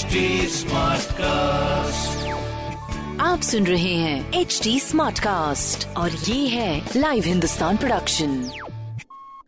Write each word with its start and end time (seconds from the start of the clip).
HD 0.00 0.20
cast 1.14 2.28
आप 3.20 3.40
सुन 3.40 3.66
रहे 3.66 3.94
हैं 3.94 4.40
एच 4.40 4.60
डी 4.64 4.78
स्मार्ट 4.80 5.18
कास्ट 5.18 5.86
और 5.96 6.10
ये 6.10 6.46
है 6.48 6.82
live 6.96 7.24
Hindustan 7.26 7.76
production 7.76 8.50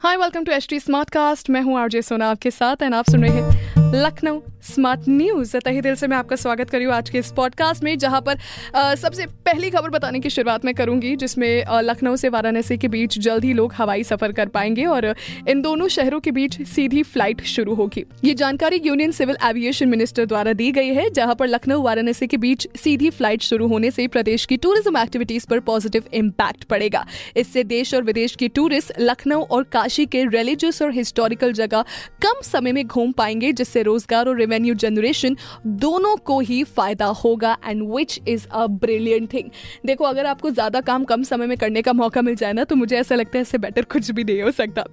hi 0.01 0.17
welcome 0.17 0.45
to 0.45 0.53
H 0.53 0.67
T 0.71 0.80
smart 0.80 1.11
cast 1.11 1.51
मैं 1.51 1.62
हूँ 1.62 1.79
आरजे 1.80 2.03
सोना 2.03 2.30
आपके 2.30 2.51
साथ 2.51 2.83
एंड 2.83 2.95
आप 2.95 3.11
सुन 3.11 3.25
रहे 3.25 3.41
हैं 3.41 3.92
लखनऊ 3.94 4.40
स्मार्ट 4.63 5.08
न्यूज़। 5.08 5.56
तही 5.56 5.81
दिल 5.81 5.94
से 5.94 6.06
मैं 6.06 6.17
आपका 6.17 6.37
स्वागत 6.37 6.71
करी 6.71 6.85
हूँ 6.85 6.92
आज 6.94 7.08
के 7.11 7.19
इस 7.19 7.31
पॉडकास्ट 7.33 7.83
में 7.85 7.97
जहाँ 7.99 8.21
पर 8.21 8.38
अ, 8.74 8.94
सबसे 8.94 9.26
पहली 9.47 9.71
खबर 9.71 9.90
बताने 9.90 10.21
की 10.21 10.31
शुरुआत 10.31 10.65
मैं 10.65 10.74
करूँगी 10.74 11.15
जिसमें 11.17 11.65
लखनऊ 11.83 12.17
से 12.17 12.29
वाराणसी 12.29 12.76
के 12.79 12.88
बीच 12.88 13.19
जल्द 13.19 13.44
ही 13.44 13.53
लोग 13.53 13.72
हवाई 13.72 14.04
सफ़र 14.04 14.33
कर 14.33 14.48
पाएँगे 14.48 14.85
और 14.87 15.06
इन 15.48 15.62
दोनों 15.62 15.88
शहरों 15.88 16.20
के 16.20 16.30
बीच 16.30 16.61
सीधी 16.69 17.02
फ़्लाइट 17.02 17.41
शुरू 17.47 17.75
होगी। 17.75 18.05
ये 18.25 18.34
जानकारी 18.34 18.80
यूनियन 18.84 19.11
सिविल 19.12 19.37
एविएशन 19.45 19.88
मिनिस्टर 19.88 20.27
द्वारा 20.27 20.52
दी 20.52 20.71
गई 20.73 20.95
है 20.95 21.09
जहाँ 21.10 21.35
पर 21.35 21.49
लखनऊ 21.49 21.83
वाराणसी 21.83 22.27
के 22.27 22.37
बीच 22.37 22.66
सीधी 22.77 23.10
फ़्लाइट 23.10 23.43
शुरू 23.43 23.69
होने 23.69 23.91
से 23.91 24.07
प्रदेश 24.09 24.45
की 24.47 24.57
टूरिज़्म 24.57 24.97
एक्टिविटीज़ 24.99 25.47
पर 25.51 25.60
पॉजिटिव 25.63 26.05
इम्पैक्ट 26.15 26.65
पड़ेगा। 26.65 27.05
इससे 27.37 27.65
देश 27.65 27.95
और 27.95 28.02
विदेश 28.02 28.37
के 28.37 28.49
टूरिस्ट 28.51 28.93
लखनऊ 29.01 29.43
और 29.43 29.63
काशी 29.73 30.07
के 30.07 30.24
रिलीजियस 30.27 30.80
और 30.83 30.93
हिस्टोरिकल 30.93 31.52
जगह 31.52 31.85
कम 32.23 32.41
समय 32.43 32.73
में 32.73 32.87
घूम 32.87 33.13
पाएँगे 33.13 33.52
जिससे 33.52 33.83
रोज़गार 33.83 34.29
और 34.29 34.37
रेवेन्यू 34.52 34.74
जनरेशन 34.77 35.37
दोनों 35.66 36.16
को 36.24 36.38
ही 36.42 36.62
फ़ायदा 36.66 37.06
होगा 37.19 37.56
and 37.65 37.83
which 37.91 38.19
is 38.29 38.47
a 38.48 38.66
brilliant 38.79 39.33
thing 39.33 39.51
देखो 39.87 40.05
अगर 40.05 40.27
आपको 40.27 40.51
ज़्यादा 40.51 40.80
काम 40.83 41.05
कम 41.05 41.23
समय 41.24 41.47
में 41.47 41.56
करने 41.59 41.83
का 41.83 41.93
मौका 41.95 42.23
मिल 42.23 42.34
जाए 42.34 42.52
ना 42.52 42.65
तो 42.65 42.77
मुझे 42.77 42.96
ऐसा 42.96 43.15
लगता 43.15 43.38
है 43.38 43.43
इससे 43.43 43.59
बेटर 43.59 43.83
कुछ 43.93 44.10
भी 44.10 44.24
नहीं 44.24 44.43
हो 44.43 44.51
सकता। 44.52 44.84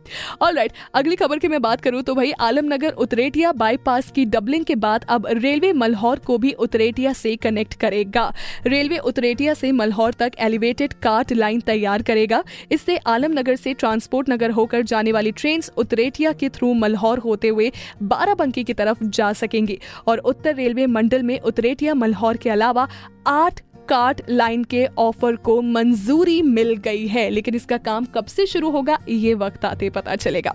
ऑल 0.41 0.55
राइट 0.55 0.71
right, 0.71 0.83
अगली 0.93 1.15
खबर 1.15 1.39
की 1.39 1.47
मैं 1.47 1.61
बात 1.61 1.81
करूँ 1.81 2.01
तो 2.01 2.15
भाई 2.15 2.31
आलमनगर 2.41 2.93
उतरेटिया 2.99 3.51
बाईपास 3.53 4.11
की 4.11 4.25
डबलिंग 4.27 4.65
के 4.65 4.75
बाद 4.77 5.05
अब 5.09 5.27
रेलवे 5.29 5.71
मल्हौर 5.75 6.19
को 6.19 6.37
भी 6.37 6.51
उतरेटिया 6.59 7.13
से 7.13 7.35
कनेक्ट 7.37 7.73
करेगा। 7.81 8.31
रेलवे 8.67 8.97
उतरेटिया 8.99 9.53
से 9.53 9.71
मल्हौर 9.73 10.13
तक 10.13 10.31
एलिवेटेड 10.39 10.93
कार्ट 11.03 11.33
लाइन 11.33 11.59
तैयार 11.61 12.01
करेगा। 12.01 12.43
इससे 12.71 12.97
आलमनगर 13.07 13.55
से 13.55 13.73
ट्रांसपोर्ट 13.75 14.29
नगर 14.29 14.51
होकर 14.51 14.81
जाने 14.83 15.11
वाली 15.11 15.31
ट्रेन 15.33 15.61
उतरेटिया 15.77 16.31
के 16.33 16.49
थ्रू 16.49 16.73
मल्हौर 16.75 17.19
होते 17.19 17.47
हुए 17.47 17.71
बाराबंकी 18.03 18.63
की 18.63 18.73
तरफ़ 18.73 19.03
जा 19.03 19.31
सकेंगी। 19.49 19.79
और 20.07 20.17
उत्तर 20.17 20.55
रेलवे 20.55 20.85
मंडल 20.87 21.23
में 21.23 21.39
उतरेटिया 21.39 21.93
मल्हौर 21.93 22.37
के 22.37 22.49
अलावा 22.49 22.87
आठ 23.27 23.61
कार्ट 23.89 24.21
लाइन 24.29 24.63
के 24.63 24.85
ऑफ़र 24.99 25.35
को 25.37 25.61
मंजूरी 25.61 26.41
मिल 26.41 26.75
गई 26.77 27.05
है, 27.07 27.29
लेकिन 27.29 27.55
इसका 27.55 27.77
काम 27.79 28.05
कब 28.07 28.25
से 28.27 28.45
शुरू 28.45 28.69
होगा, 28.69 28.97
ये 29.09 29.33
वक्त 29.35 29.65
आते 29.65 29.89
पता 29.89 30.15
चलेगा। 30.17 30.53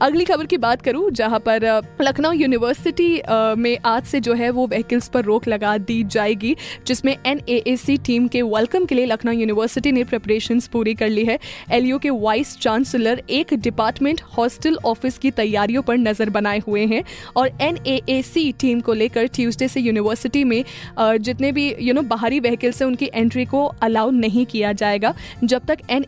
अगली 0.00 0.24
खबर 0.24 0.46
की 0.46 0.56
बात 0.58 0.82
करूँ, 0.82 1.10
जहाँ 1.12 1.38
पर 1.40 1.64
लखनऊ 2.02 2.32
यूनिवर्सिटी 2.32 3.22
में 3.56 3.76
आज 3.86 4.04
से 4.04 4.20
जो 4.20 4.34
है 4.34 4.50
वो 4.50 4.66
व्हीकल्स 4.66 5.08
पर 5.08 5.24
रोक 5.24 5.48
लगा 5.48 5.76
दी 5.80 6.02
जाएगी, 6.06 6.54
जिसमें 6.86 7.16
एनएएसी 7.16 7.96
टीम 7.98 8.26
के 8.28 8.42
वेलकम 8.44 8.84
के 8.84 8.94
लिए 8.94 9.06
लखनऊ 9.06 9.32
यूनिवर्सिटी 9.32 9.92
ने 9.92 10.04
प्रिपरेशन 10.04 10.60
पूरी 10.72 10.94
कर 10.94 11.08
ली 11.08 11.24
है। 11.24 11.38
एलयू 11.72 11.98
के 11.98 12.10
वाइस 12.12 12.56
चांसलर 12.58 13.22
एक 13.30 13.54
डिपार्टमेंट 13.54 14.20
हॉस्टल 14.36 14.78
ऑफ़िस 14.86 15.18
की 15.18 15.30
तैयारियों 15.32 15.82
पर 15.82 15.96
नज़र 15.98 16.30
बनाए 16.30 16.62
हुए 16.66 16.84
हैं, 16.86 17.02
और 17.36 17.50
एनएएसी 17.60 18.50
टीम 18.60 18.80
को 18.80 18.92
लेकर 18.94 19.26
ट्यूसडे 19.28 19.68
से 19.68 19.80
यूनिवर्सिटी 19.80 20.44
में 20.44 20.62
जितने 20.98 21.52
भी 21.52 21.74
यू 21.80 21.94
नो 21.94 22.02
बाहरी 22.04 22.40
व्हीकल 22.40 22.72
से 22.74 22.84
उनकी 22.84 23.10
एंट्री 23.14 23.44
को 23.44 23.64
अलाउ 23.82 24.10
नहीं 24.10 24.46
किया 24.46 24.72
जाएगा। 24.72 25.14
जब 25.44 25.64
तक 25.64 25.78
एन 25.90 26.04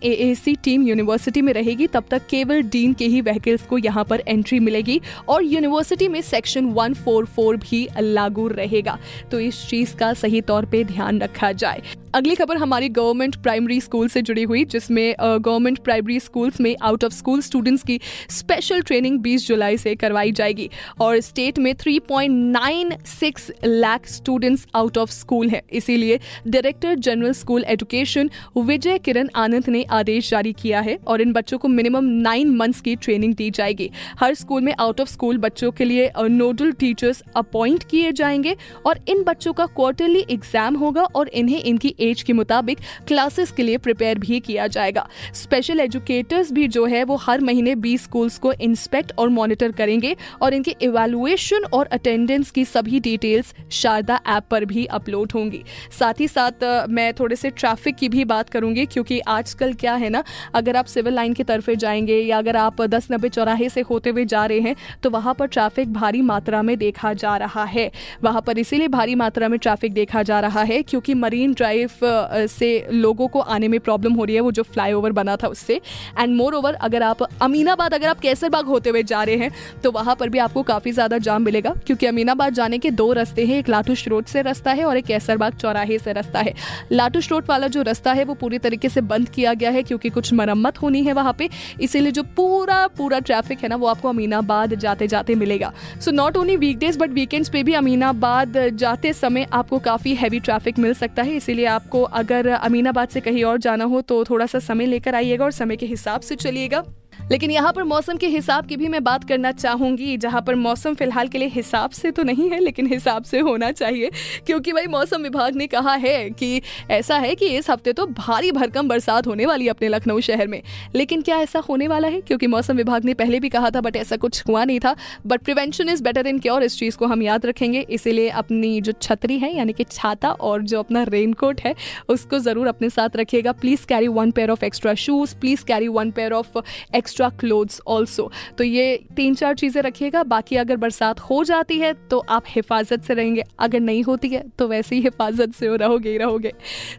टीम 0.65 0.87
यूनिवर्सिटी 0.89 1.43
में 1.43 1.53
रहेगी, 1.53 1.87
तब 1.87 2.05
तक 2.11 2.27
केवल 2.31 2.63
डीन 2.63 2.93
के 2.93 3.07
ही 3.07 3.21
व्हीकल्स 3.21 3.67
को 3.67 3.79
यहाँ 3.79 4.05
पर 4.05 4.23
एंट्री 4.29 4.61
मिलेगी 4.61 5.01
और 5.29 5.45
यूनिवर्सिटी 5.45 6.09
में 6.09 6.21
सेक्शन 6.23 6.73
144 6.75 7.57
भी 7.61 7.87
लागू 8.01 8.49
रहेगा। 8.49 8.99
तो 9.31 9.41
इस 9.41 9.67
चीज़ 9.69 9.95
का 9.97 10.13
सही 10.15 10.41
तौर 10.41 10.65
पर 10.65 10.85
ध्यान 10.85 11.21
रखा 11.21 11.53
जाए। 11.53 11.83
अगली 12.17 12.35
खबर 12.35 12.57
हमारी 12.57 12.89
गवर्नमेंट 12.89 13.35
प्राइमरी 13.37 13.81
स्कूल 13.81 14.09
से 14.09 14.21
जुड़ी 14.23 14.43
हुई, 14.43 14.65
जिसमें 14.65 15.15
गवर्नमेंट 15.21 15.79
प्राइमरी 15.79 16.19
स्कूल्स 16.21 16.61
में 16.61 16.77
आउट 16.83 17.05
ऑफ़ 17.05 17.13
स्कूल 17.13 17.41
स्टूडेंट्स 17.41 17.83
की 17.83 17.99
स्पेशल 18.31 18.81
ट्रेनिंग 18.81 19.19
20 19.21 19.47
जुलाई 19.49 19.77
से 19.77 19.95
करवाई 19.95 20.33
जाएगी। 20.33 20.69
और 21.01 21.21
स्टेट 21.21 21.59
में 21.59 21.75
3.96 21.75 23.51
lakh 23.65 24.07
students 24.07 24.67
out 24.75 24.99
of 24.99 25.11
school 25.11 25.49
हैं। 25.49 25.61
इसीलिए 25.73 26.19
director 26.49 26.95
general 26.99 27.33
school 27.33 27.65
education 27.69 28.31
Vijay 28.59 28.99
Kiran 28.99 29.29
Anand 29.37 29.69
ने 29.69 29.83
आदेश 29.91 30.31
जारी 30.31 30.53
किया 30.53 30.81
है 30.81 30.99
और 31.07 31.21
इन 31.21 31.33
बच्चों 31.33 31.59
को 31.59 31.69
मिनिमम 31.69 32.05
नाइन 32.23 32.57
मंथ्स 32.57 32.81
की 32.81 32.97
ट्रेनिंग 32.97 33.35
दी 33.35 33.51
जाएगी। 33.51 33.91
हर 34.21 34.35
स्कूल 34.35 34.63
में 34.63 34.75
आउट 34.79 35.01
ऑफ़ 35.01 35.11
स्कूल 35.11 35.39
बच्चों 35.39 35.71
के 35.73 35.85
लिए 35.85 36.11
नोडल 36.21 36.73
टीचर्स 36.73 37.23
अपॉइंट 37.37 37.85
किए 37.91 38.13
जाएँगे 38.15 38.57
और 38.87 39.05
इन 39.09 39.23
बच्चों 39.23 39.53
का 39.53 39.67
क्वार्टरली 39.77 40.25
एग्ज़ाम 40.31 40.77
होगा 40.77 41.05
और 41.05 41.29
इन्हें 41.29 41.63
इनकी 41.63 41.95
एज 42.07 42.23
के 42.23 42.33
मुताबिक 42.33 42.79
क्लासेस 43.09 43.51
के 43.51 43.63
लिए 43.63 43.79
प्रिपेयर 43.79 44.19
भी 44.19 44.41
किया 44.41 44.67
जाएगा। 44.67 45.07
स्पेशल 45.35 45.81
एजुकेटर्स 45.81 46.53
भी 46.53 46.67
जो 46.69 46.85
है, 46.87 47.03
वो 47.05 47.17
हर 47.17 47.41
महीने 47.41 47.75
20 47.77 48.03
स्कूल्स 48.03 48.39
को 48.39 48.53
इंस्पेक्ट 48.53 49.13
और 49.19 49.29
मॉनिटर 49.29 49.73
करेंगे 49.73 50.15
और 50.43 50.55
इनके 50.55 50.75
इवेलुएशन 50.83 51.65
और 51.73 51.87
अटेंडेंस 51.87 52.51
की 52.51 52.65
सभी 52.65 53.01
डिटेल्स 53.01 53.55
शारदा 53.73 54.21
ऐप 54.27 54.45
पर 54.51 54.65
भी 54.65 54.85
अपलोड 54.87 55.33
होंगी। 55.33 55.63
साथ 55.99 56.21
ही 56.21 56.29
साथ 56.29 56.65
मैं 56.91 57.13
थोड़े 57.15 57.37
से 57.37 57.51
ट्रैफ़िक 57.51 57.97
की 57.97 58.09
भी 58.09 58.25
बात 58.25 58.51
करूँगी 58.51 58.87
क्योंकि 58.87 59.19
आजकल 59.21 59.73
क्या 59.75 59.95
है 59.95 60.11
ना, 60.11 60.23
अगर 60.55 60.77
आप 60.77 60.87
सिविल 60.87 61.15
लाइन 61.15 61.33
की 61.33 61.45
तरफे 61.45 61.77
जाएँगे 61.77 62.19
या 62.19 62.39
अगर 62.39 62.57
आप 62.57 62.83
दस 62.83 63.09
नब्बे 63.13 63.29
चौराहे 63.29 63.69
से 63.69 63.81
होते 63.81 64.11
हुए 64.11 64.25
जा 64.25 64.45
रहे 64.47 64.61
हैं 64.61 64.75
तो 65.03 65.11
वहाँ 65.11 65.35
पर 65.35 65.47
ट्रैफ़िक 65.47 65.93
भारी 65.93 66.23
मात्रा 66.23 66.63
में 66.63 66.77
देखा 66.79 67.13
जा 67.15 67.37
रहा 67.37 67.65
है। 67.65 67.91
वहाँ 68.25 68.43
पर 68.43 68.59
इसीलिए 68.59 68.89
भारी 68.89 69.15
मात्रा 69.15 69.49
में 69.49 69.59
ट्रैफ़िक 69.59 69.93
देखा 69.93 70.23
जा 70.23 70.41
रहा 70.41 70.63
है 70.63 70.83
क्योंकि 70.83 71.15
मरीन 71.15 71.53
ड्राइव 71.53 71.91
अ, 72.05 72.47
से 72.49 72.87
लोगों 72.93 73.29
को 73.29 73.41
आने 73.41 73.69
में 73.69 73.79
प्रॉब्लम 73.81 74.13
हो 74.13 74.25
रही 74.25 74.35
है 74.35 74.41
वो 74.41 74.53
जो 74.53 74.63
फ्लाईओवर 74.65 75.13
बना 75.13 75.37
था 75.37 75.49
उससे। 75.49 75.81
एंड 76.19 76.35
मोर 76.37 76.55
ओवर 76.55 76.75
अगर 76.77 77.03
आप 77.03 77.23
अमीनाबाद 77.23 77.95
अगर 77.95 78.09
आप 78.09 78.21
कैसरबाग 78.21 78.67
होते 78.67 78.91
हुए 78.91 79.03
जा 79.05 79.23
रहे 79.23 79.37
हैं 79.37 79.51
तो 79.83 79.91
वहाँ 79.93 80.15
पर 80.17 80.29
भी 80.29 80.39
आपको 80.39 80.63
काफ़ी 80.65 80.93
ज़्यादा 80.93 81.19
जाम 81.19 81.43
मिलेगा 81.43 81.75
क्योंकि 81.87 82.07
अमीनाबाद 82.07 82.55
जाने 82.55 82.79
के 82.79 82.91
दो 82.93 83.13
रास्ते 83.13 83.45
हैं 83.47 83.59
एक 83.59 83.69
लाटूश 83.69 84.07
रोड 84.09 84.25
से 84.27 84.43
रास्ता 84.43 84.73
है 84.73 84.85
और 84.85 84.97
एक 84.97 85.05
कैसरबाग 85.07 85.55
चौराहे 85.57 85.99
से 85.99 86.13
रास्ता 86.13 86.41
है। 86.41 86.55
लाटूश 86.93 87.31
रोड 87.31 87.45
वाला 87.49 87.67
जो 87.69 87.83
रास्ता 87.83 88.13
है 88.13 88.25
वो 88.25 88.35
पूरी 88.37 88.59
तरीके 88.59 88.89
से 88.89 89.01
बंद 89.03 89.29
किया 89.29 89.55
गया 89.55 89.71
है 89.71 89.83
क्योंकि 89.83 90.11
कुछ 90.11 90.33
मरम्मत 90.33 90.81
होनी 90.83 91.03
है 91.03 91.13
वहाँ 91.13 91.33
पे। 91.33 91.49
इसीलिए 91.81 92.13
जो 92.13 92.23
पूरा 92.37 92.87
पूरा 92.97 93.19
ट्रैफ़िक 93.21 93.63
है 93.63 93.69
ना 93.69 93.77
वो 93.77 93.87
आपको 93.87 94.09
अमीनाबाद 94.09 94.75
जाते 94.77 95.07
जाते 95.07 95.35
मिलेगा। 95.35 95.73
So 96.01 96.11
not 96.11 96.37
only 96.37 96.57
weekdays 96.57 96.97
but 96.97 97.11
weekends 97.13 97.49
पे 97.49 97.63
भी 97.63 97.75
अमीनाबाद 97.75 98.59
जाते 98.75 99.13
समय 99.15 99.47
आपको 99.53 99.79
काफ़ी 99.81 100.15
हैवी 100.15 100.41
ट्रैफ़िक 100.41 100.79
मिल 100.79 100.95
सकता 100.95 101.23
है 101.23 101.37
इसीलिए 101.37 101.67
आपको 101.77 102.03
अगर 102.21 102.49
अमीनाबाद 102.49 103.09
से 103.09 103.21
कहीं 103.21 103.45
और 103.45 103.59
जाना 103.59 103.85
हो 103.85 104.01
तो 104.01 104.25
थोड़ा 104.25 104.47
सा 104.47 104.59
समय 104.59 104.87
लेकर 104.87 105.15
आइएगा 105.15 105.45
और 105.45 105.51
समय 105.53 105.77
के 105.77 105.87
हिसाब 105.87 106.21
से 106.21 106.37
चलिएगा। 106.37 106.85
लेकिन 107.31 107.51
यहाँ 107.51 107.73
पर 107.73 107.83
मौसम 107.83 108.17
के 108.17 108.27
हिसाब 108.27 108.67
की 108.67 108.77
भी 108.77 108.89
मैं 108.89 109.03
बात 109.05 109.25
करना 109.25 109.53
चाहूँगी। 109.53 110.17
जहाँ 110.17 110.43
पर 110.43 110.55
मौसम 110.55 110.95
फ़िलहाल 110.95 111.29
के 111.29 111.39
लिए 111.39 111.49
हिसाब 111.49 111.91
से 111.91 112.11
तो 112.11 112.23
नहीं 112.23 112.51
है, 112.51 112.61
लेकिन 112.61 112.87
हिसाब 112.87 113.23
से 113.23 113.41
होना 113.41 113.71
चाहिए। 113.73 114.11
क्योंकि 114.47 114.73
भाई 114.73 114.87
मौसम 114.87 115.23
विभाग 115.23 115.57
ने 115.57 115.67
कहा 115.67 115.95
है 115.95 116.31
कि 116.31 116.61
ऐसा 116.91 117.17
है 117.19 117.35
कि 117.35 117.47
इस 117.49 117.71
हफ़्ते 117.71 117.93
तो 117.93 118.07
भारी 118.07 118.53
भरकम 118.53 118.89
बरसात 118.89 119.27
होने 119.27 119.47
वाली 119.47 119.65
है 119.65 119.71
अपने 119.71 119.89
लखनऊ 119.89 120.21
शहर 120.21 120.47
में। 120.47 120.63
लेकिन 120.95 121.23
क्या 121.23 121.39
ऐसा 121.39 121.59
होने 121.59 121.89
वाला 121.89 122.09
है? 122.09 122.21
क्योंकि 122.21 122.47
मौसम 122.47 122.77
विभाग 122.77 123.05
ने 123.05 123.15
पहले 123.15 123.41
भी 123.41 123.49
कहा 123.49 123.71
था, 123.71 123.81
बट 123.81 123.97
ऐसा 123.97 124.17
कुछ 124.17 124.43
हुआ 124.49 124.65
नहीं 124.65 124.81
था। 124.81 124.95
But 125.27 125.41
prevention 125.41 125.89
is 125.89 126.03
better 126.03 126.27
in 126.27 126.39
cure 126.39 126.63
इस 126.63 126.79
चीज़ 126.79 126.97
को 126.97 127.07
हम 127.07 127.23
याद 127.23 127.47
रखेंगे। 127.47 127.81
इसीलिए 127.91 128.29
अपनी 128.29 128.81
जो 128.81 128.93
छतरी 128.93 129.39
है, 129.39 129.55
यानी 129.57 129.73
कि 129.73 129.85
छाता 129.85 130.31
और 130.31 130.63
जो 130.63 130.79
अपना 130.79 131.03
रेनकोट 131.03 131.61
है, 131.61 131.75
उसको 132.09 132.39
ज़रूर 132.39 132.67
अपने 132.67 132.91
साथ 132.91 133.17
रखिएगा। 133.17 133.53
Please 133.53 133.87
carry 133.87 134.09
one 134.09 134.31
pair 134.31 134.51
of 134.51 134.65
extra 134.65 134.95
shoes 134.95 135.35
please 135.37 135.65
carry 135.65 135.89
one 135.89 136.11
pair 136.11 136.33
of 136.33 136.59
extra 137.07 137.29
clothes 137.41 137.81
also 137.87 138.31
तो 138.59 138.65
ये 138.65 138.87
तीन 139.17 139.35
चार 139.35 139.55
चीज़ें 139.57 139.81
रखिएगा 139.83 140.23
बाकी 140.27 140.57
अगर 140.57 140.77
बरसात 140.77 141.21
हो 141.21 141.43
जाती 141.45 141.79
है 141.79 141.93
तो 142.11 142.19
आप 142.29 142.45
हिफाजत 142.49 143.03
से 143.03 143.15
रहेंगे 143.15 143.43
अगर 143.59 143.81
नहीं 143.81 144.03
होती 144.05 144.29
है 144.29 144.43
तो 144.59 144.69
वैसे 144.69 144.97
ही 144.97 145.03
हिफाजत 145.03 145.53
से 145.55 145.77
रहोगे 145.77 146.11
ही 146.11 146.17
रहोगे। 146.19 146.53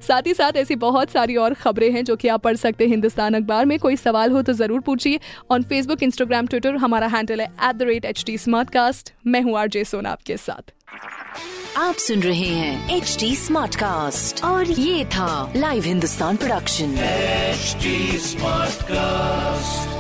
साथ 0.08 0.28
ही 0.28 0.34
साथ 0.34 0.58
ऐसी 0.58 0.76
बहुत 0.78 1.10
सारी 1.12 1.36
और 1.38 1.54
खबरें 1.56 1.92
हैं 1.92 2.04
जो 2.06 2.16
कि 2.16 2.28
आप 2.28 2.44
पढ़ 2.44 2.56
सकते 2.56 2.84
हैं 2.84 2.92
हिंदुस्तान 2.92 3.34
अखबार 3.34 3.66
में 3.66 3.78
कोई 3.80 3.96
सवाल 3.98 4.32
हो 4.32 4.42
तो 4.42 4.54
ज़रूर 4.54 4.80
पूछिए। 4.82 5.20
ऑन 5.52 5.64
फेसबुक 5.64 6.04
इंस्टाग्राम 6.04 6.48
ट्विटर 6.48 6.76
हमारा 6.78 7.08
हैंडल 7.08 7.42
है 7.42 7.48
at 7.48 7.76
the 7.76 7.84
rate 7.84 8.06
H 8.06 8.24
T 8.28 8.38
मैं 9.28 9.42
हूँ 9.42 9.58
आरजे 9.60 9.84
सोना 9.84 10.10
आपके 10.10 10.38
साथ। 10.38 10.74
आप 11.78 11.96
सुन 11.96 12.20
रहे 12.20 12.48
हैं 12.50 12.96
एच 12.96 13.18
डी 13.20 13.36
स्मार्ट 13.36 13.76
कास्ट 13.76 14.44
और 14.44 14.72
ये 14.72 15.06
था 15.06 15.54
live 15.56 15.84
Hindustan 15.84 16.38
production 16.38 16.96
HD 17.58 17.94
Smartcast. 18.24 19.97